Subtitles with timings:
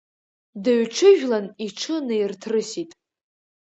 [0.63, 2.91] Дыҩҽыжәлан, иҽы наирҭрысит.